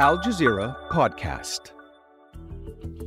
[0.00, 1.70] Al Jazeera Podcast.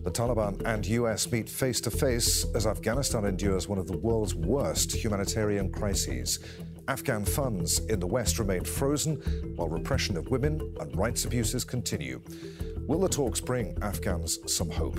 [0.05, 4.33] The Taliban and US meet face to face as Afghanistan endures one of the world's
[4.33, 6.39] worst humanitarian crises.
[6.87, 9.17] Afghan funds in the West remain frozen
[9.57, 12.21] while repression of women and rights abuses continue.
[12.87, 14.97] Will the talks bring Afghans some hope?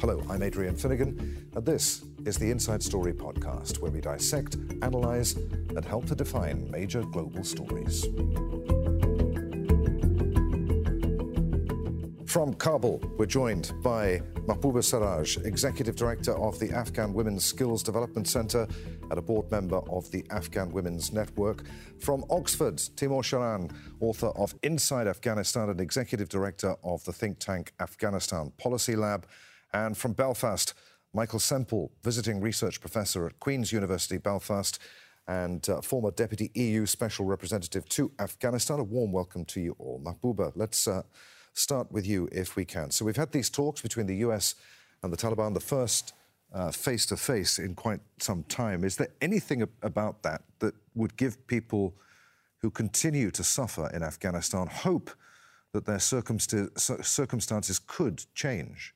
[0.00, 5.36] Hello, I'm Adrian Finighan, and this is the Inside Story podcast, where we dissect, analyze,
[5.36, 8.04] and help to define major global stories.
[12.30, 18.28] From Kabul, we're joined by Mahbouba Seraj, Executive Director of the Afghan Women's Skills Development
[18.28, 18.68] Center
[19.10, 21.64] and a board member of the Afghan Women's Network.
[21.98, 27.72] From Oxford, Timor Sharan, author of Inside Afghanistan and Executive Director of the think tank
[27.80, 29.26] Afghanistan Policy Lab.
[29.72, 30.72] And from Belfast,
[31.12, 34.78] Michael Semple, visiting research professor at Queen's University Belfast
[35.26, 38.78] and uh, former Deputy EU Special Representative to Afghanistan.
[38.78, 40.00] A warm welcome to you all.
[40.00, 40.86] Mahbouba, let's.
[40.86, 41.02] Uh,
[41.52, 42.90] start with you if we can.
[42.90, 44.54] So we've had these talks between the US
[45.02, 46.14] and the Taliban, the first
[46.72, 48.84] face to face in quite some time.
[48.84, 51.94] Is there anything about that that would give people
[52.58, 55.10] who continue to suffer in Afghanistan hope
[55.72, 58.94] that their circumstances could change?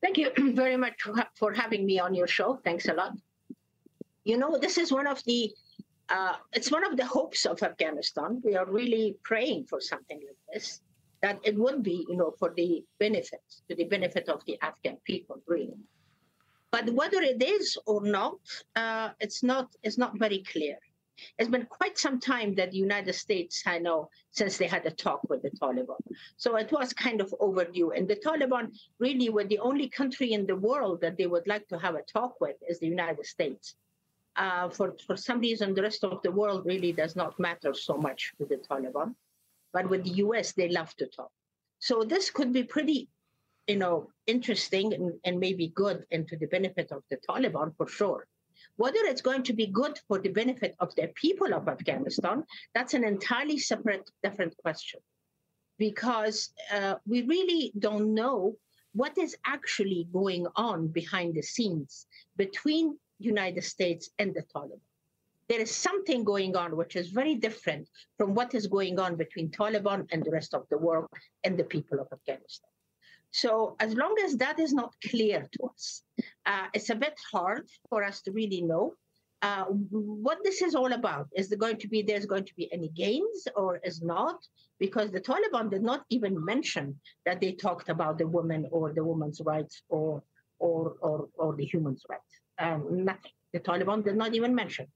[0.00, 2.58] Thank you very much for having me on your show.
[2.64, 3.12] Thanks a lot.
[4.24, 5.52] You know, this is one of the
[6.08, 8.40] uh, it's one of the hopes of Afghanistan.
[8.44, 10.80] We are really praying for something like this
[11.22, 14.98] that it would be, you know, for the benefit, to the benefit of the Afghan
[15.04, 15.78] people, really.
[16.70, 18.38] But whether it is or not,
[18.74, 20.76] uh, it's not, it's not very clear.
[21.38, 24.90] It's been quite some time that the United States, I know, since they had a
[24.90, 26.00] talk with the Taliban.
[26.36, 27.92] So it was kind of overdue.
[27.92, 31.66] And the Taliban really were the only country in the world that they would like
[31.68, 33.76] to have a talk with is the United States.
[34.36, 37.96] Uh, for, for some reason, the rest of the world really does not matter so
[37.96, 39.14] much to the Taliban.
[39.76, 41.30] But with the US, they love to talk.
[41.80, 43.10] So this could be pretty,
[43.66, 47.86] you know, interesting and, and maybe good and to the benefit of the Taliban for
[47.86, 48.26] sure.
[48.76, 52.44] Whether it's going to be good for the benefit of the people of Afghanistan,
[52.74, 55.00] that's an entirely separate, different question.
[55.78, 58.56] Because uh, we really don't know
[58.94, 62.06] what is actually going on behind the scenes
[62.38, 64.85] between the United States and the Taliban
[65.48, 69.50] there is something going on which is very different from what is going on between
[69.50, 71.06] Taliban and the rest of the world
[71.44, 72.70] and the people of Afghanistan.
[73.30, 76.02] So as long as that is not clear to us,
[76.46, 78.94] uh, it's a bit hard for us to really know
[79.42, 81.28] uh, what this is all about.
[81.36, 84.38] Is there going to be there's going to be any gains or is not?
[84.78, 89.04] Because the Taliban did not even mention that they talked about the women or the
[89.04, 90.22] women's rights or
[90.58, 92.32] or or, or the human's rights.
[92.58, 93.32] Um, nothing.
[93.52, 94.86] The Taliban did not even mention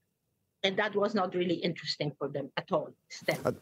[0.62, 2.91] and that was not really interesting for them at all.
[3.44, 3.53] Uh,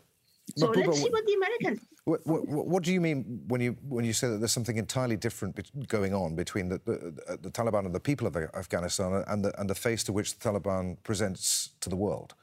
[0.56, 1.81] so let's see what the Americans.
[2.04, 5.16] What, what, what, do you mean when you when you say that there's something entirely
[5.16, 5.54] different
[5.88, 9.69] going on between the, the, the, Taliban and the people of Afghanistan and the and
[9.69, 12.34] the face to which the Taliban presents to the world?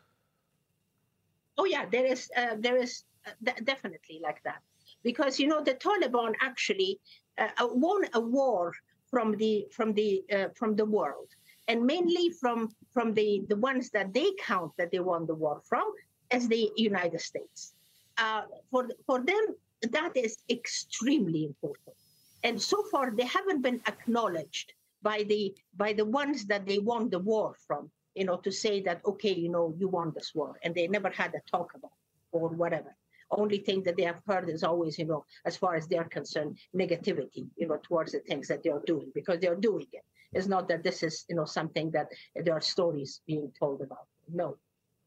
[1.58, 4.62] Oh yeah, there is uh, there is uh, definitely like that
[5.04, 7.00] because you know the Taliban actually
[7.40, 8.74] uh, won a war
[9.10, 11.30] from the from the uh, from the world
[11.68, 15.62] and mainly from from the the ones that they count that they won the war
[15.68, 15.86] from
[16.32, 17.74] as the United States.
[18.18, 19.46] Uh, for for them,
[19.92, 21.96] that is extremely important,
[22.44, 27.10] and so far they haven't been acknowledged by the by the ones that they won
[27.10, 27.90] the war from.
[28.16, 31.10] You know, to say that okay, you know, you won this war, and they never
[31.10, 31.92] had a talk about
[32.32, 32.96] or whatever
[33.32, 36.58] only thing that they have heard is always, you know, as far as they're concerned,
[36.76, 40.04] negativity, you know, towards the things that they're doing because they're doing it.
[40.36, 44.08] It's not that this is, you know, something that there are stories being told about.
[44.32, 44.58] No,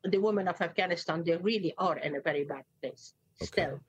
[0.05, 3.47] the women of Afghanistan, they really are in a very bad place okay.
[3.47, 3.81] still.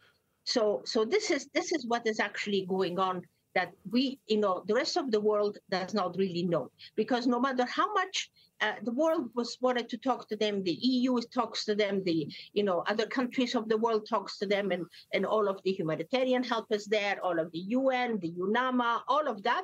[0.43, 3.21] So, so this is this is what is actually going on
[3.55, 7.39] that we, you know, the rest of the world does not really know because no
[7.39, 8.29] matter how much
[8.61, 10.63] uh, the world was wanted to talk to them.
[10.63, 12.03] The EU talks to them.
[12.03, 15.61] The you know other countries of the world talks to them, and and all of
[15.63, 17.23] the humanitarian help is there.
[17.23, 19.63] All of the UN, the UNAMA, all of that.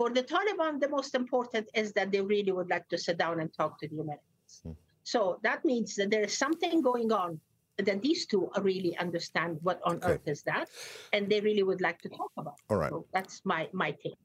[0.00, 3.38] For the Taliban, the most important is that they really would like to sit down
[3.38, 4.52] and talk to the Americans.
[4.62, 4.70] Hmm.
[5.04, 7.38] So that means that there is something going on
[7.76, 10.12] that these two really understand what on okay.
[10.12, 10.70] earth is that,
[11.12, 12.54] and they really would like to talk about.
[12.70, 14.16] All right, so that's my my take.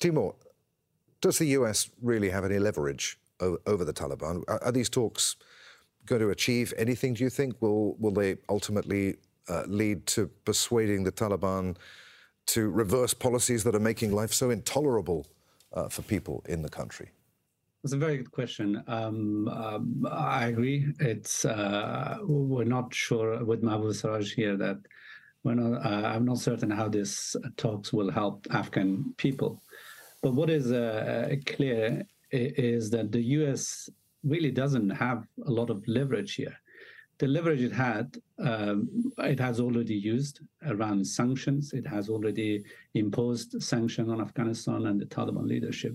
[0.00, 0.34] Timor,
[1.20, 4.42] does the US really have any leverage over the Taliban.
[4.48, 5.36] Are, are, these talks
[6.06, 7.60] going to achieve anything, do you think?
[7.60, 9.16] Will, will they ultimately
[9.48, 11.76] uh, lead to persuading the Taliban
[12.46, 15.26] to reverse policies that are making life so intolerable
[15.72, 17.10] uh, for people in the country?
[17.82, 18.82] That's a very good question.
[18.86, 20.86] Um, um, I agree.
[21.00, 24.78] It's uh, we're not sure with Mahbouba Seraj here that
[25.44, 29.62] We're not, uh, I'm not certain how these talks will help Afghan people.
[30.22, 33.90] But what is uh, clear is that the US
[34.22, 36.56] really doesn't have a lot of leverage here.
[37.22, 41.72] The leverage it had, um, it has already used around sanctions.
[41.72, 42.64] It has already
[42.94, 45.94] imposed sanctions on Afghanistan and the Taliban leadership.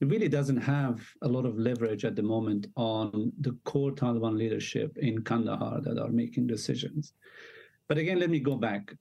[0.00, 4.36] It really doesn't have a lot of leverage at the moment on the core Taliban
[4.36, 7.12] leadership in Kandahar that are making decisions.
[7.86, 8.92] But again, let me go back.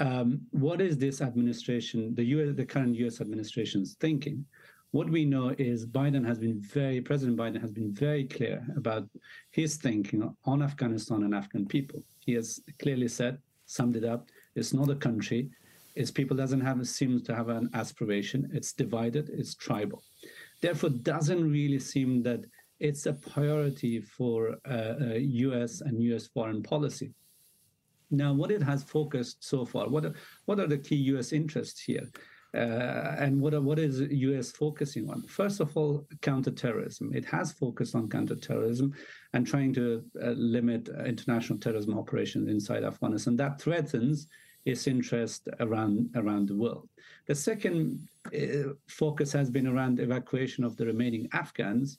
[0.00, 3.20] Um, what is this administration, the US, the current U.S.
[3.20, 4.44] administration's thinking?
[4.92, 9.08] What we know is Biden has been very, President Biden has been very clear about
[9.50, 12.02] his thinking on Afghanistan and Afghan people.
[12.20, 15.50] He has clearly said, summed it up, it's not a country,
[15.96, 18.50] its people doesn't have seems to have an aspiration.
[18.52, 19.30] It's divided.
[19.30, 20.02] It's tribal.
[20.60, 22.44] Therefore, doesn't really seem that
[22.78, 25.80] it's a priority for uh, uh, U.S.
[25.80, 26.26] and U.S.
[26.26, 27.14] foreign policy.
[28.10, 31.32] Now, what it has focused so far, what are, what are the key U.S.
[31.32, 32.06] interests here?
[32.56, 34.50] Uh, and what, what is U.S.
[34.50, 35.22] focusing on?
[35.22, 37.12] First of all, counterterrorism.
[37.14, 38.94] It has focused on counterterrorism
[39.34, 43.36] and trying to uh, limit international terrorism operations inside Afghanistan.
[43.36, 44.28] That threatens
[44.64, 46.88] its interest around around the world.
[47.26, 51.98] The second uh, focus has been around evacuation of the remaining Afghans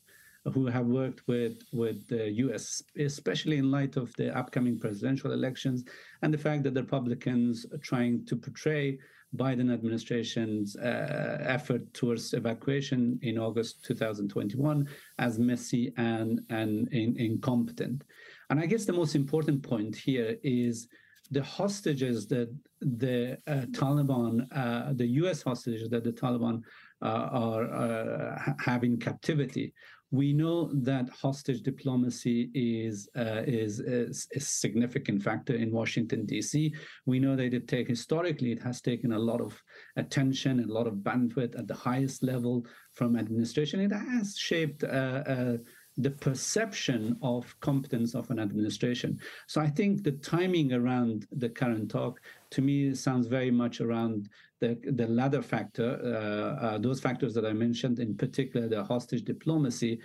[0.54, 5.84] who have worked with, with the US, especially in light of the upcoming presidential elections
[6.22, 8.98] and the fact that the Republicans are trying to portray
[9.36, 14.88] Biden administration's uh, effort towards evacuation in August 2021
[15.20, 18.04] as messy and, and in, incompetent.
[18.50, 20.88] And I guess the most important point here is
[21.32, 25.42] the hostages that the uh, Taliban, uh, the U.S.
[25.42, 26.62] hostages that the Taliban
[27.02, 29.74] uh, are uh, in captivity
[30.12, 36.74] we know that hostage diplomacy is, uh, is, is a significant factor in Washington D.C.
[37.06, 39.62] We know that it take historically it has taken a lot of
[39.98, 43.82] attention, and a lot of bandwidth at the highest level from administration.
[43.82, 44.84] It has shaped.
[44.84, 45.58] Uh, uh,
[45.98, 49.20] the perception of competence of an administration.
[49.48, 52.22] So I think the timing around the current talk
[52.52, 54.30] to me sounds very much around
[54.60, 59.24] the, the latter factor, uh, uh, those factors that I mentioned, in particular the hostage
[59.24, 60.00] diplomacy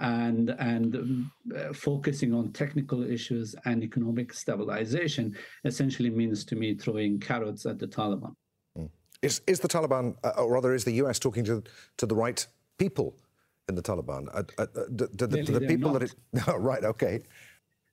[0.00, 6.74] and and um, uh, focusing on technical issues and economic stabilization essentially means to me
[6.74, 8.32] throwing carrots at the Taliban.
[8.78, 8.90] Mm.
[9.22, 11.18] Is is the Taliban, uh, or rather, is the U.S.
[11.18, 11.64] talking to
[11.96, 12.46] to the right
[12.78, 13.16] people
[13.68, 14.28] in the Taliban?
[14.32, 16.14] Uh, uh, uh do, do, the, do the people that it?
[16.32, 17.20] No, right, okay.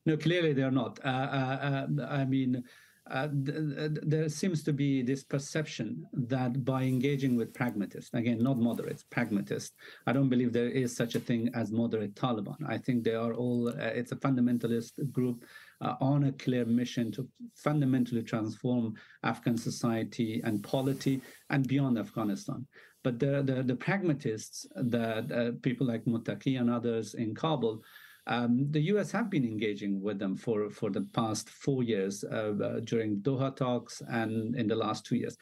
[0.06, 1.00] No, clearly they're not.
[1.06, 2.64] I mean
[3.12, 8.58] uh, th- there seems to be this perception that by engaging with pragmatists, again, not
[8.58, 9.76] moderates, pragmatists,
[10.08, 12.58] I don't believe there is such a thing as moderate Taliban.
[12.68, 15.46] I think they are all, uh, it's a fundamentalist group
[15.82, 22.66] uh, on a clear mission to fundamentally transform Afghan society and polity and beyond Afghanistan.
[23.06, 27.84] But the, the, the pragmatists that uh, people like Muttaqi and others in Kabul
[28.28, 29.12] um, the U.S.
[29.12, 33.56] have been engaging with them for, for the past four years uh, uh, during Doha
[33.56, 35.38] talks and in the last two years.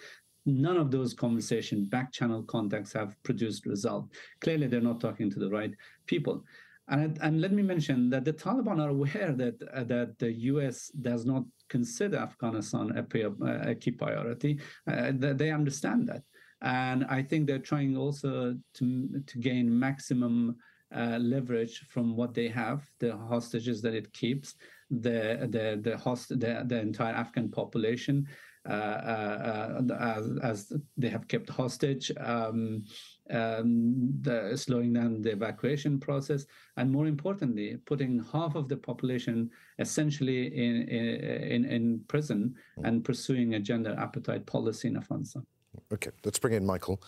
[0.46, 4.10] None of those conversation back channel contacts have produced result.
[4.42, 5.74] Clearly, they're not talking to the right
[6.06, 6.44] people.
[6.90, 10.90] And, and let me mention that the Taliban are aware that uh, that the U.S.
[11.02, 14.60] does not consider Afghanistan a, a key priority.
[14.86, 16.24] Uh, they understand that,
[16.64, 20.56] and I think they're trying also to to gain maximum
[20.96, 24.56] uh, leverage from what they have, the hostages that it keeps,
[24.90, 28.28] the the the host the, the entire Afghan population.
[28.66, 32.82] Uh, uh, uh as, as, they have kept hostage, um,
[33.30, 36.46] um, the, slowing down the evacuation process,
[36.78, 42.88] and more importantly, putting half of the population essentially in in, in prison mm.
[42.88, 45.46] and pursuing a gender apartheid policy in Afghanistan.
[45.94, 47.02] Okay, let's bring in Michael.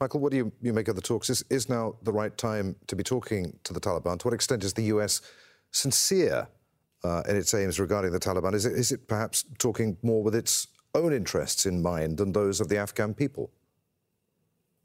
[0.00, 1.30] Michael, what do you, you make of the talks?
[1.30, 4.18] Is, is now the right time to be talking to the Taliban?
[4.18, 5.22] To what extent is the US
[5.70, 6.46] sincere
[7.02, 8.54] uh, in its aims regarding the Taliban?
[8.54, 12.60] Is it, is it perhaps talking more with its own interests in mind than those
[12.60, 13.50] of the Afghan people?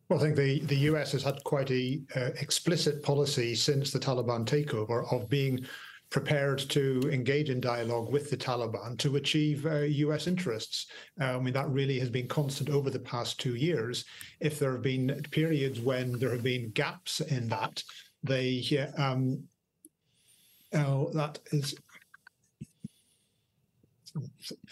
[0.07, 3.99] Well, I think the, the US has had quite a uh, explicit policy since the
[3.99, 5.65] Taliban takeover of being
[6.11, 10.87] prepared to engage in dialogue with the Taliban to achieve uh, US interests.
[11.19, 14.03] Uh, I mean, that really has been constant over the past two years.
[14.41, 17.81] If there have been periods when there have been gaps in that,
[18.23, 19.43] they, um,
[20.73, 21.73] oh, that is.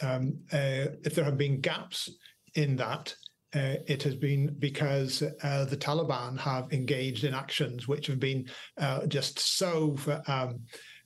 [0.02, 2.10] Um, uh, if there have been gaps
[2.56, 3.16] in that,
[3.56, 8.46] uh, it has been because uh, the Taliban have engaged in actions which have been
[8.78, 9.96] uh, just so
[10.28, 10.60] um,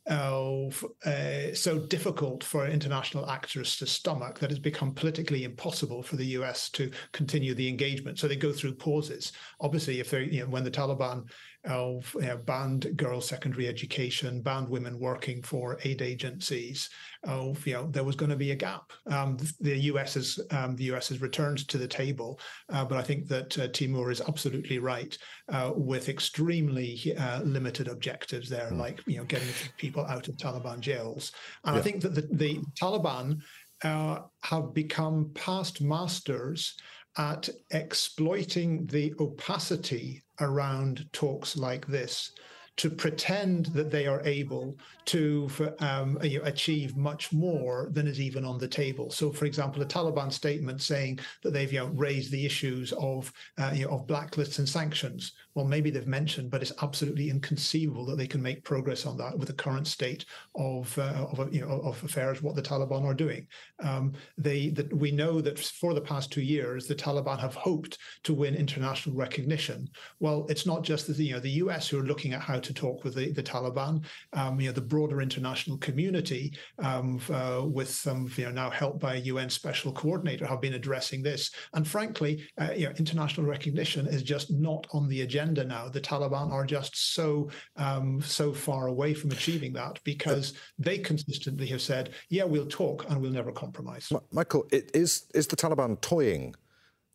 [0.10, 0.68] uh,
[1.06, 6.26] uh, so difficult for international actors to stomach that it's become politically impossible for the
[6.38, 8.20] US to continue the engagement.
[8.20, 9.32] So they go through pauses.
[9.62, 11.30] Obviously, if they, you know, when the Taliban
[11.66, 16.90] of know, banned girls' secondary education, banned women working for aid agencies.
[17.24, 18.92] Of you know, there was going to be a gap.
[19.10, 22.40] Um, the US has um, the US has returned to the table,
[22.70, 25.18] uh, but I think that uh, Timor is absolutely right
[25.52, 28.78] uh, with extremely uh, limited objectives there, mm.
[28.78, 31.32] like you know, getting people out of Taliban jails.
[31.64, 31.80] And yeah.
[31.80, 33.42] I think that the, the Taliban
[33.84, 36.76] uh, have become past masters
[37.18, 42.32] at exploiting the opacity around talks like this
[42.78, 45.50] to pretend that they are able to
[45.80, 49.12] um, achieve much more than is even on the table.
[49.12, 53.32] So, for example, a Taliban statement saying that they've you know, raised the issues of
[53.58, 55.34] uh, you know, of blacklists and sanctions.
[55.56, 59.38] Well, maybe they've mentioned, but it's absolutely inconceivable that they can make progress on that
[59.38, 60.26] with the current state
[60.56, 62.42] of uh, of you know of affairs.
[62.42, 63.46] What the Taliban are doing,
[63.84, 68.00] um, they that we know that for the past two years, the Taliban have hoped
[68.24, 69.88] to win international recognition.
[70.20, 71.88] Well, it's not just the you know the U.S.
[71.88, 74.04] who are looking at how to talk with the, the Taliban.
[74.34, 79.00] Um, you know, the broader international community, um, uh, with um, you know now helped
[79.00, 81.52] by a UN special coordinator, have been addressing this.
[81.74, 85.88] And frankly, uh, you know, international recognition is just not on the agenda now.
[85.90, 91.68] The Taliban are just so um, so far away from achieving that because they consistently
[91.68, 96.56] have said, "Yeah, we'll talk and we'll never compromise." Michael, is is the Taliban toying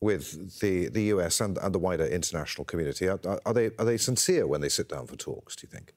[0.00, 3.09] with the, the US and, and the wider international community?
[3.09, 5.95] Are, are, they, are they sincere when they sit down for talks, do you think?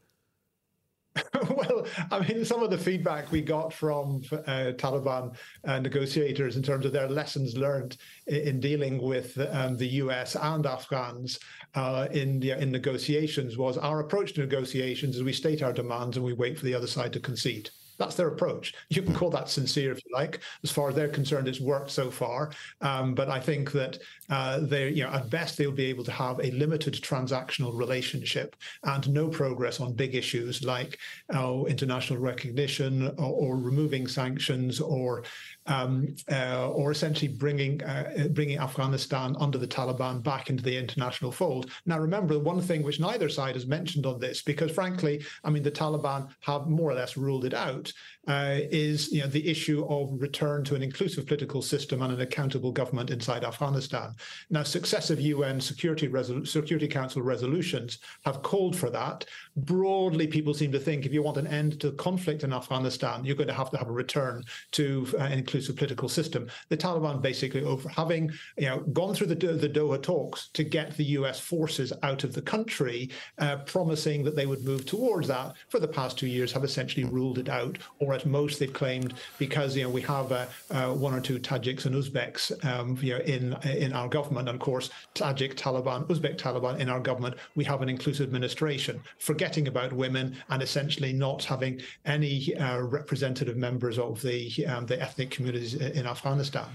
[1.58, 6.64] well, I mean, some of the feedback we got from uh, Taliban uh, negotiators in
[6.64, 11.40] terms of their lessons learned in, in dealing with um, the US and Afghans
[11.76, 16.16] uh, in the, in negotiations was our approach to negotiations is we state our demands
[16.16, 17.70] and we wait for the other side to concede.
[18.02, 18.74] That's their approach.
[18.90, 20.40] You can call that sincere if you like.
[20.64, 22.50] As far as they're concerned, it's worked so far.
[22.82, 24.00] Um, but I think that
[24.32, 28.56] uh, they, you know, at best they'll be able to have a limited transactional relationship
[28.84, 30.98] and no progress on big issues like
[31.36, 35.24] uh, international recognition or, or removing sanctions or
[35.68, 41.32] um, uh, or essentially bringing uh, bringing Afghanistan under the Taliban back into the international
[41.32, 41.70] fold.
[41.86, 45.64] Now, remember one thing which neither side has mentioned on this, because frankly, I mean,
[45.64, 47.92] the Taliban have more or less ruled it out,
[48.28, 52.22] uh, is you know the issue of return to an inclusive political system and an
[52.22, 54.16] accountable government inside Afghanistan.
[54.50, 59.26] Now, successive UN Security Resol- Security Council resolutions have called for that.
[59.56, 63.36] Broadly, people seem to think if you want an end to conflict in Afghanistan, you're
[63.36, 66.48] going to have to have a return to uh, an inclusive political system.
[66.70, 70.96] The Taliban basically, over having you know gone through the, the Doha talks to get
[70.98, 71.40] the U.S.
[71.40, 75.88] forces out of the country, uh, promising that they would move towards that, for the
[75.88, 79.84] past two years have essentially ruled it out, or at most they've claimed because you
[79.84, 83.54] know we have uh, uh, one or two Tajiks and Uzbeks um, you know in
[83.64, 87.82] in our government, and of course Tajik Taliban, Uzbek Taliban in our government, we have
[87.82, 94.22] an inclusive administration, forgetting about women and essentially not having any uh, representative members of
[94.22, 96.68] the um, the ethnic communities in Afghanistan.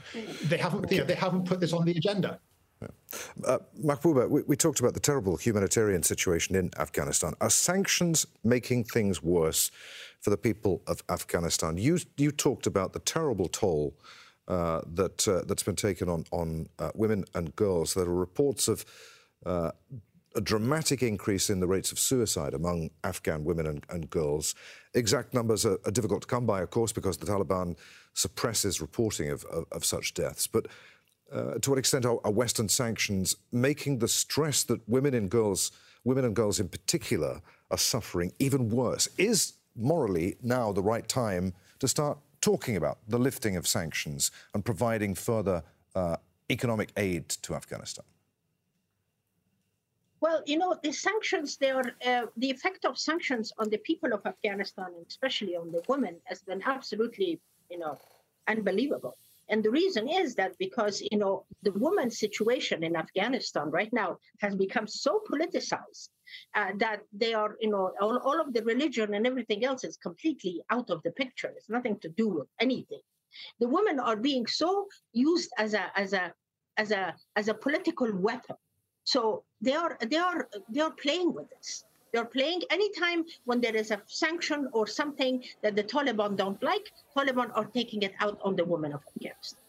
[0.45, 2.41] They haven't, you know, they haven't put this on the agenda.
[2.83, 2.89] Yeah.
[3.45, 7.33] Uh, Mahbouba, we, we, talked about the terrible humanitarian situation in Afghanistan.
[7.41, 9.71] Are sanctions making things worse
[10.21, 11.79] for the people of Afghanistan?
[11.79, 13.95] You, you talked about the terrible toll
[14.49, 17.95] uh, that, uh, that's been taken on, on uh, women and girls.
[17.95, 18.85] There are reports of
[19.45, 19.73] uh,
[20.37, 24.55] a dramatic increase in the rates of suicide among Afghan women and, and girls.
[24.95, 27.77] Exact numbers are, are, difficult to come by, of course, because the Taliban
[28.13, 30.47] suppresses reporting of, of, of such deaths.
[30.47, 30.67] But
[31.33, 35.73] uh, to what extent are, are, Western sanctions making the stress that women and girls,
[36.05, 39.09] women and girls in particular, are suffering even worse?
[39.19, 44.65] Is morally now the right time to start talking about the lifting of sanctions and
[44.65, 45.59] providing further
[45.97, 46.17] uh,
[46.49, 48.05] economic aid to Afghanistan?
[50.21, 54.13] Well, you know, the sanctions, they are, uh, the effect of sanctions on the people
[54.13, 57.99] of Afghanistan, especially on the women, has been absolutely, you know,
[58.47, 59.17] unbelievable.
[59.49, 64.19] And the reason is that because, you know, the woman's situation in Afghanistan right now
[64.41, 66.09] has become so politicized
[66.55, 69.97] uh, that they are, you know, all, all of the religion and everything else is
[69.97, 71.53] completely out of the picture.
[71.57, 73.01] It's nothing to do with anything.
[73.61, 76.33] The women are being so used as a, as a,
[76.77, 78.57] as a, as a political weapon
[79.07, 81.85] so they are they are they are playing with this.
[82.17, 86.91] They're playing anytime when there is a sanction or something that the Taliban don't like,
[87.15, 89.61] Taliban are taking it out on the women of Afghanistan.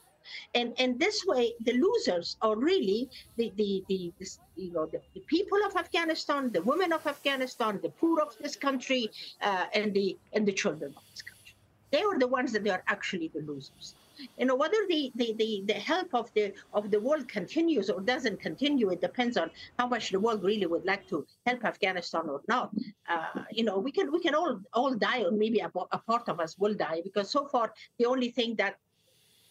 [0.56, 5.02] And and this way, the losers are really the the the, the you know the,
[5.14, 9.12] the, people of Afghanistan, the women of Afghanistan, the poor of this country,
[9.42, 11.56] uh, and the and the children of this country.
[11.92, 13.96] They are the ones that are actually the losers
[14.38, 18.02] you know whether the, the, the, the help of the of the world continues or
[18.02, 22.24] doesn't continue it depends on how much the world really would like to help afghanistan
[22.30, 22.72] or not.
[23.10, 26.28] Uh, you know we can we can all all die or maybe a, a part
[26.30, 28.76] of us will die because so far the only thing that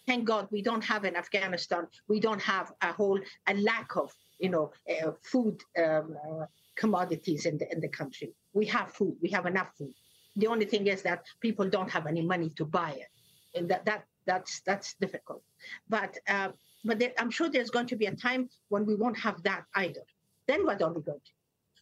[0.06, 4.12] thank god we don't have in afghanistan we don't have a whole a lack of
[4.38, 6.46] you know uh, food um, uh,
[6.76, 8.32] commodities in the in the country.
[8.52, 9.94] We have food we have enough food.
[10.36, 13.58] The only thing is that people don't have any money to buy it.
[13.58, 15.42] And that that that's that's difficult.
[15.88, 16.50] But uh,
[16.84, 19.64] but there, I'm sure there's going to be a time when we won't have that
[19.74, 20.02] either.
[20.46, 21.32] Then what are we going to?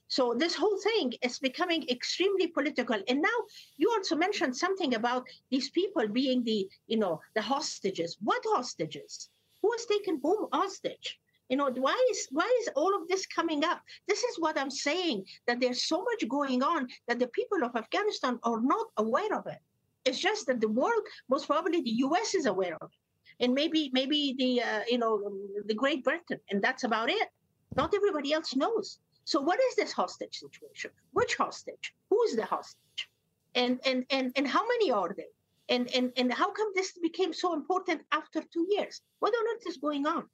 [0.09, 3.03] So this whole thing is becoming extremely political.
[3.09, 3.39] And now
[3.77, 8.17] you also mentioned something about these people being the, you know, the hostages.
[8.23, 9.29] What hostages?
[9.63, 11.19] Who is taken whom hostage?
[11.49, 13.83] You know, why is why is all of this coming up?
[14.09, 17.77] This is what I'm saying, that there's so much going on that the people of
[17.77, 19.61] Afghanistan are not aware of it.
[20.05, 22.35] It's just that the world, most probably the U.S.
[22.35, 25.33] is aware of it, and maybe maybe the uh, you know
[25.65, 27.29] the Great Britain, and that's about it.
[27.77, 28.99] Not everybody else knows.
[29.25, 30.91] So what is this hostage situation?
[31.13, 31.95] Which hostage?
[32.11, 33.09] Who is the hostage?
[33.55, 35.31] And and and and how many are they?
[35.69, 39.01] And and and how come this became so important after two years?
[39.21, 40.25] What on earth is going on?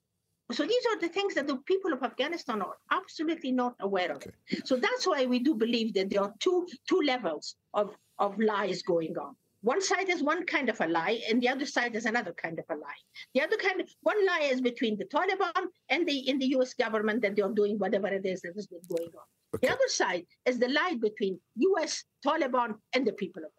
[0.52, 4.16] So these are the things that the people of Afghanistan are absolutely not aware of.
[4.16, 4.32] Okay.
[4.64, 8.82] So that's why we do believe that there are two two levels of of lies
[8.82, 12.06] going on one side is one kind of a lie and the other side is
[12.06, 13.02] another kind of a lie
[13.34, 16.74] the other kind of one lie is between the taliban and the in the us
[16.74, 19.66] government that they're doing whatever it is that has been going on okay.
[19.66, 21.38] the other side is the lie between
[21.82, 23.50] us taliban and the people of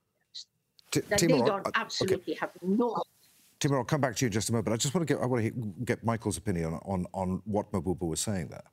[0.91, 2.39] T- that Timor, they don't uh, absolutely okay.
[2.39, 3.01] have no
[3.61, 4.73] Timor, I'll come back to you in just a moment.
[4.73, 5.51] I just want to get I want to
[5.85, 8.63] get Michael's opinion on, on, on what Mahbouba was saying there.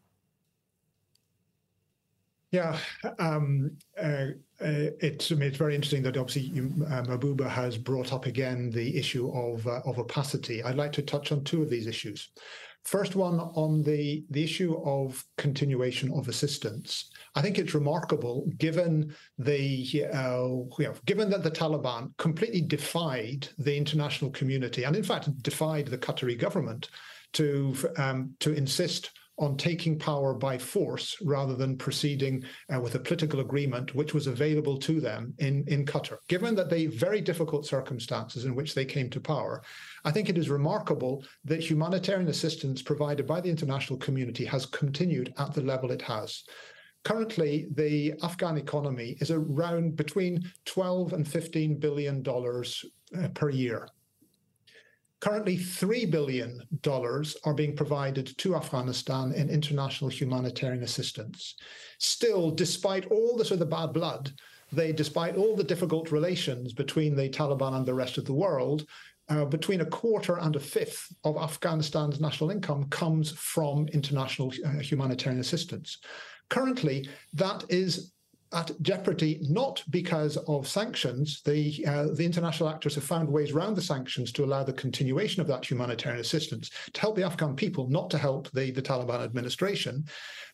[2.50, 2.78] Yeah,
[3.18, 4.28] um, uh,
[4.60, 8.24] uh, it's, I mean, it's very interesting that obviously you, uh, Mahbouba has brought up
[8.24, 10.62] again the issue of uh, of opacity.
[10.62, 12.30] I'd like to touch on two of these issues.
[12.84, 17.10] First one on the the issue of continuation of assistance.
[17.34, 23.46] I think it's remarkable, given the uh, you know, given that the Taliban completely defied
[23.58, 26.88] the international community and in fact defied the Qatari government
[27.34, 32.42] to um, to insist on taking power by force rather than proceeding
[32.74, 36.18] uh, with a political agreement which was available to them in, in Qatar.
[36.28, 39.62] Given that the very difficult circumstances in which they came to power,
[40.04, 45.32] I think it is remarkable that humanitarian assistance provided by the international community has continued
[45.38, 46.44] at the level it has.
[47.04, 52.84] Currently, the Afghan economy is around between 12 and 15 billion dollars
[53.16, 53.88] uh, per year.
[55.20, 56.60] Currently, $3 billion
[57.44, 61.56] are being provided to Afghanistan in international humanitarian assistance.
[61.98, 64.32] Still, despite all the sort of bad blood,
[64.70, 68.86] they, despite all the difficult relations between the Taliban and the rest of the world,
[69.28, 74.78] uh, between a quarter and a fifth of Afghanistan's national income comes from international uh,
[74.78, 75.98] humanitarian assistance.
[76.48, 78.12] Currently, that is
[78.52, 81.42] at jeopardy not because of sanctions.
[81.42, 85.40] The uh, the international actors have found ways around the sanctions to allow the continuation
[85.40, 89.22] of that humanitarian assistance to help the Afghan people, not to help the, the Taliban
[89.22, 90.04] administration.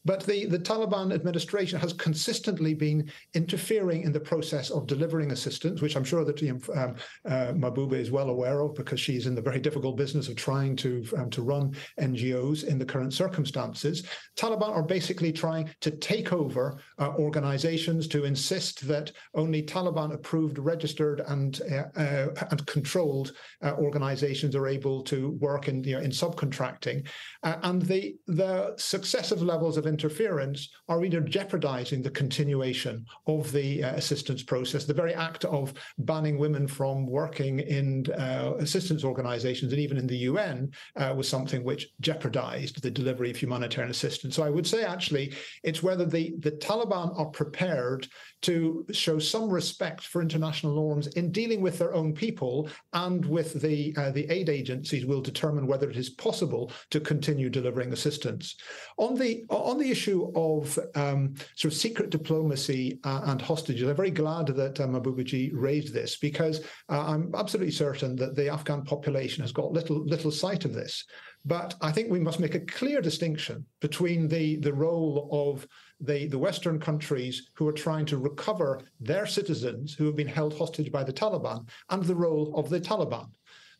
[0.07, 5.81] But the, the Taliban administration has consistently been interfering in the process of delivering assistance,
[5.81, 9.41] which I'm sure that um, uh, Mahbouba is well aware of because she's in the
[9.41, 14.07] very difficult business of trying to um, to run NGOs in the current circumstances.
[14.37, 20.59] Taliban are basically trying to take over uh, organizations to insist that only Taliban approved,
[20.59, 26.01] registered, and uh, uh and controlled uh, organizations are able to work in you know,
[26.01, 27.07] in subcontracting,
[27.43, 33.81] uh, and the the successive levels of interference are either jeopardizing the continuation of the
[33.81, 34.85] assistance process.
[34.85, 38.07] The very act of banning women from working in
[38.59, 40.71] assistance organizations and even in the UN
[41.15, 44.37] was something which jeopardized the delivery of humanitarian assistance.
[44.37, 47.74] So I would say actually it's whether the, the Taliban are prepared
[48.43, 53.61] to show some respect for international norms in dealing with their own people and with
[53.61, 58.57] the uh, the aid agencies will determine whether it is possible to continue delivering assistance.
[58.99, 63.97] On the on the issue of um, sort of secret diplomacy uh, and hostages, I'm
[63.97, 68.85] very glad that um, Mahbouba raised this because uh, I'm absolutely certain that the Afghan
[68.85, 71.05] population has got little little sight of this.
[71.45, 75.67] But I think we must make a clear distinction between the, the role of
[76.01, 80.57] the, the Western countries who are trying to recover their citizens who have been held
[80.57, 83.29] hostage by the Taliban and the role of the Taliban.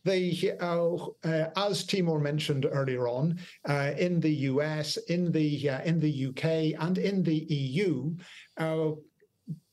[0.05, 5.83] they, uh, uh, as Timor mentioned earlier on, uh, in the US, in the uh,
[5.83, 8.15] in the UK, and in the EU,
[8.59, 8.91] uh,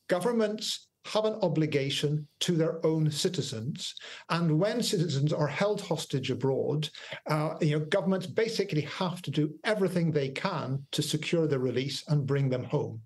[0.08, 3.94] governments have an obligation to their own citizens.
[4.30, 6.88] And when citizens are held hostage abroad,
[7.26, 12.04] uh, you know, governments basically have to do everything they can to secure their release
[12.08, 13.00] and bring them home.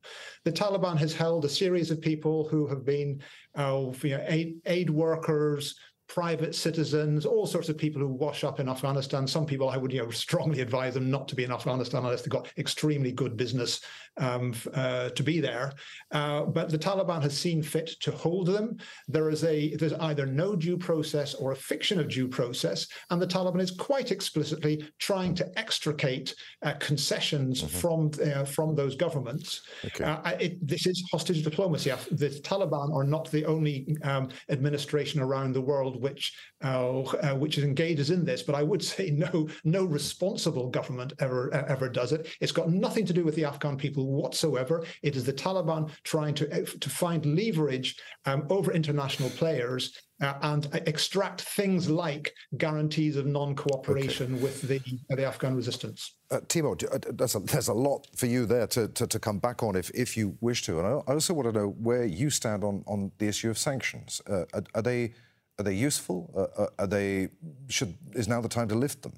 [0.45, 3.23] The Taliban has held a series of people who have been
[3.57, 5.75] uh, you know, aid, aid workers,
[6.09, 9.27] private citizens, all sorts of people who wash up in Afghanistan.
[9.27, 12.23] Some people I would you know strongly advise them not to be in Afghanistan unless
[12.23, 13.81] they've got extremely good business
[14.19, 15.73] um, uh, to be there.
[16.11, 18.77] Uh, but the Taliban has seen fit to hold them.
[19.09, 23.21] There is a there's either no due process or a fiction of due process, and
[23.21, 27.79] the Taliban is quite explicitly trying to extricate uh, concessions mm-hmm.
[27.79, 29.63] from uh, from those governments.
[29.85, 30.05] Okay.
[30.05, 31.91] Uh, it, this is hostage diplomacy.
[32.11, 36.33] The Taliban are not the only um, administration around the world which
[36.63, 37.03] uh,
[37.35, 42.13] which engages in this, but I would say no no responsible government ever ever does
[42.13, 42.29] it.
[42.41, 44.85] It's got nothing to do with the Afghan people whatsoever.
[45.03, 50.35] It is the Taliban trying to, uh, to find leverage um, over international players uh,
[50.43, 54.43] and extract things like guarantees of non-cooperation okay.
[54.43, 54.81] with the
[55.11, 56.15] uh, the Afghan resistance.
[56.31, 59.39] Uh, Timor, uh, there's a, there's a lot for you there to, to, to, come
[59.39, 62.31] back on if, if you wish to, and I also want to know where you
[62.31, 64.21] stand on, on the issue of sanctions.
[64.29, 65.13] Uh, are, are, they
[65.59, 66.51] are they useful?
[66.59, 67.29] Uh, are they
[67.69, 69.13] should is now the time to lift them?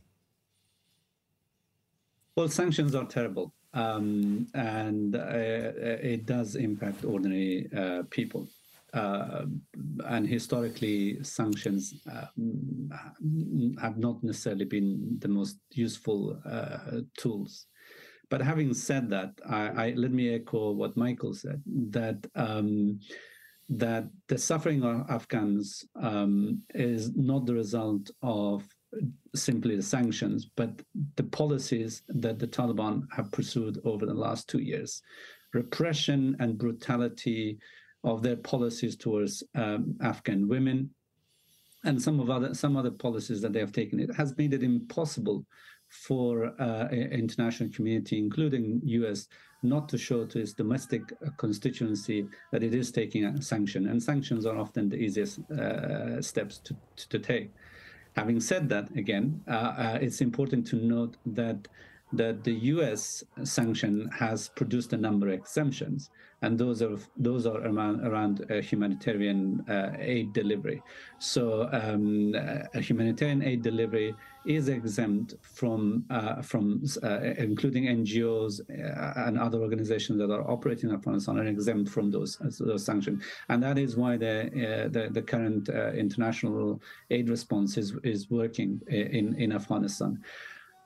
[2.36, 8.48] Well, sanctions are terrible um, and uh, it does impact ordinary uh, people.
[8.94, 9.44] Uh,
[10.06, 12.26] and historically, sanctions uh,
[13.80, 17.66] have not necessarily been the most useful uh, tools.
[18.30, 23.00] But having said that, I, I, let me echo what Michael said that um,
[23.68, 28.64] that the suffering of Afghans um, is not the result of
[29.34, 30.70] simply the sanctions, but
[31.16, 35.02] the policies that the Taliban have pursued over the last two years.
[35.52, 37.58] Repression and brutality
[38.04, 40.90] of their policies towards um, Afghan women,
[41.84, 44.62] and some of other some other policies that they have taken, it has made it
[44.62, 45.46] impossible
[45.88, 49.26] for uh, international community, including U.S.,
[49.62, 51.02] not to show to its domestic
[51.36, 53.88] constituency that it is taking a sanction.
[53.88, 56.76] And sanctions are often the easiest uh, steps to,
[57.08, 57.50] to take.
[58.16, 61.68] Having said that, again, uh, uh, it's important to note that
[62.12, 63.22] that the U.S.
[63.44, 66.10] sanction has produced a number of exemptions,
[66.42, 70.82] and those are those are around, around uh, humanitarian uh, aid delivery.
[71.18, 72.34] So, um,
[72.74, 74.14] a humanitarian aid delivery
[74.46, 80.88] is exempt from uh, from uh, including NGOs uh, and other organizations that are operating
[80.88, 85.08] in Afghanistan are exempt from those those sanctions, and that is why the uh, the,
[85.10, 90.22] the, current international aid response is is working in in Afghanistan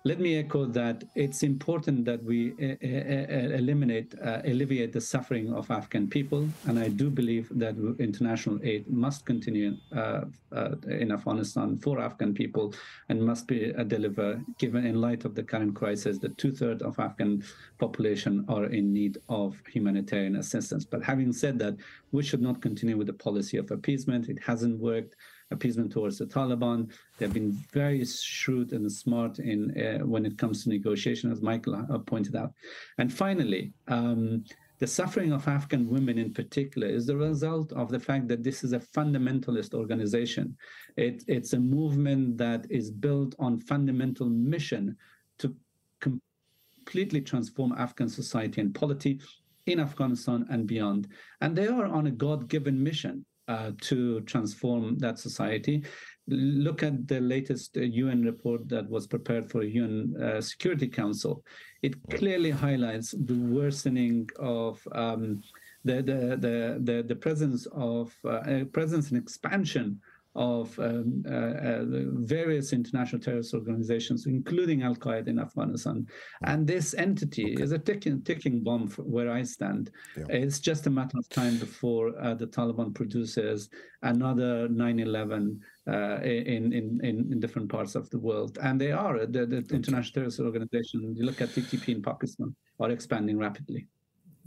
[0.04, 5.52] let me echo that it's important that we uh, uh, eliminate, uh, alleviate the suffering
[5.54, 6.48] of Afghan people.
[6.66, 12.34] And I do believe that international aid must continue uh, uh, in Afghanistan for Afghan
[12.34, 12.74] people
[13.08, 16.98] and must be delivered, given in light of the current crisis that two thirds of
[16.98, 17.44] Afghan
[17.78, 20.84] population are in need of humanitarian assistance.
[20.84, 21.76] But having said that,
[22.10, 24.28] we should not continue with the policy of appeasement.
[24.28, 25.14] It hasn't worked
[25.52, 26.90] appeasement towards the Taliban.
[27.18, 31.74] They've been very shrewd and smart in uh, when it comes to negotiation, as Michael
[31.74, 32.52] uh, pointed out.
[32.98, 34.44] And finally, um,
[34.78, 38.64] the suffering of Afghan women in particular is the result of the fact that this
[38.64, 40.56] is a fundamentalist organization.
[40.96, 44.96] It, it's a movement that is built on fundamental mission
[45.38, 45.54] to
[46.00, 49.20] completely transform Afghan society and polity
[49.66, 51.06] in Afghanistan and beyond.
[51.40, 55.84] And they are on a God given mission uh, to transform that society.
[56.28, 61.44] Look at the latest UN uh, report that was prepared for UN uh, Security Council.
[61.82, 65.42] It clearly highlights the worsening of um,
[65.84, 70.00] the, the, the, the, the presence of uh, presence and expansion
[70.34, 71.84] of um, uh, uh,
[72.24, 76.06] various international terrorist organizations, including Al Qaeda in Afghanistan.
[76.44, 77.62] And this entity okay.
[77.62, 79.90] is a ticking, ticking bomb where I stand.
[80.16, 80.24] Yeah.
[80.30, 83.68] It's just a matter of time before uh, the Taliban produces
[84.02, 85.92] another 9 11 uh,
[86.22, 88.58] in, in, in, different parts of the world.
[88.62, 92.90] And they are, the, the international terrorist organization, you look at TTP in Pakistan, are
[92.90, 93.86] expanding rapidly.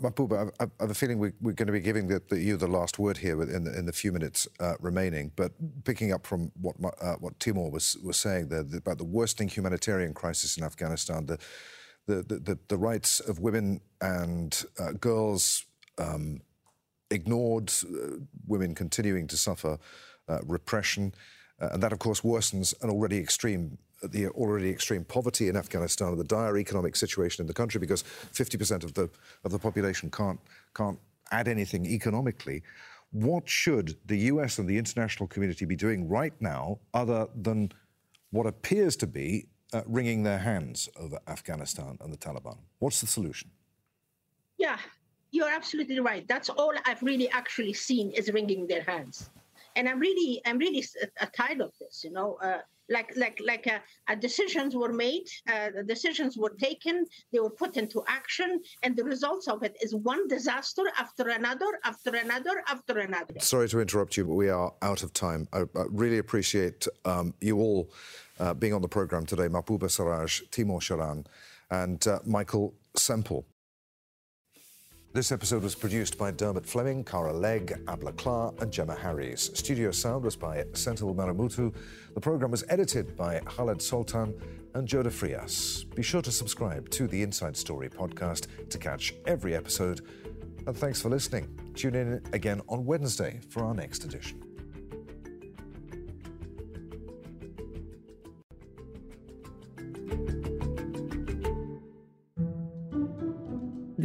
[0.01, 2.67] Mahbouba, I, have a feeling we, are going to be giving the, the, you the
[2.67, 5.31] last word here in the, in the few minutes uh, remaining.
[5.35, 5.53] But
[5.83, 9.49] picking up from what uh, what Timor was was saying there the, about the worsening
[9.49, 11.37] humanitarian crisis in Afghanistan, the
[12.07, 15.65] the the, the rights of women and uh, girls
[15.97, 16.41] um,
[17.09, 19.77] ignored, uh, women continuing to suffer
[20.27, 21.13] uh, repression.
[21.59, 23.77] Uh, and that, of course, worsens an already extreme
[24.07, 28.03] the already extreme poverty in Afghanistan and the dire economic situation in the country because
[28.03, 29.09] 50% of the
[29.43, 30.39] of the population can't
[30.73, 30.99] can't
[31.31, 32.63] add anything economically.
[33.11, 37.71] What should the US and the international community be doing right now other than
[38.31, 42.57] what appears to be uh, wringing their hands over Afghanistan and the Taliban?
[42.79, 43.49] What's the solution?
[44.57, 44.77] Yeah,
[45.31, 46.27] you're absolutely right.
[46.27, 49.29] That's all I've really actually seen is wringing their hands,
[49.75, 50.83] and I'm really, I'm really
[51.19, 52.03] uh, tired of this.
[52.03, 57.05] You know, uh, like like like uh, uh, decisions were made, uh, decisions were taken,
[57.31, 61.79] they were put into action, and the results of it is one disaster after another,
[61.83, 63.33] after another, after another.
[63.39, 65.47] Sorry to interrupt you, but we are out of time.
[65.53, 67.91] I, I really appreciate um, you all
[68.39, 69.47] uh, being on the program today.
[69.47, 71.25] Mahbouba Seraj, Timor Sharan,
[71.71, 73.45] and uh, Michael Semple.
[75.15, 79.49] This episode was produced by Dermot Fleming, Cara Legg, Abla Klar, and Gemma Harries.
[79.57, 81.73] Studio sound was by Senthil Maramutu.
[82.15, 84.33] The program was edited by Khaled Sultan
[84.73, 85.85] and Joda Frias.
[85.95, 90.01] Be sure to subscribe to the Inside Story podcast to catch every episode.
[90.67, 91.47] And thanks for listening.
[91.75, 94.44] Tune in again on Wednesday for our next edition.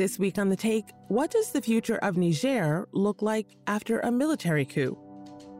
[0.01, 4.11] This week on The Take, what does the future of Niger look like after a
[4.11, 4.97] military coup?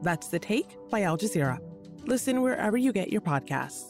[0.01, 1.59] That's The Take by Al Jazeera.
[2.07, 3.90] Listen wherever you get your podcasts.